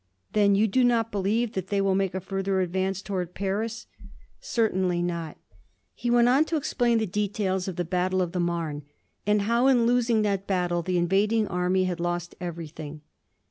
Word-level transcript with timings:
"Then 0.33 0.55
you 0.55 0.67
do 0.67 0.83
not 0.83 1.11
believe 1.11 1.51
that 1.53 1.67
they 1.67 1.79
will 1.79 1.93
make 1.93 2.15
a 2.15 2.19
further 2.19 2.59
advance 2.59 3.03
toward 3.03 3.35
Paris?" 3.35 3.85
"Certainly 4.39 5.03
not." 5.03 5.37
He 5.93 6.09
went 6.09 6.27
on 6.27 6.43
to 6.45 6.55
explain 6.55 6.97
the 6.97 7.05
details 7.05 7.67
of 7.67 7.75
the 7.75 7.85
battle 7.85 8.19
of 8.23 8.31
the 8.31 8.39
Marne, 8.39 8.81
and 9.27 9.43
how 9.43 9.67
in 9.67 9.85
losing 9.85 10.23
that 10.23 10.47
battle 10.47 10.81
the 10.81 10.97
invading 10.97 11.47
army 11.47 11.83
had 11.83 11.99
lost 11.99 12.33
everything. 12.41 13.01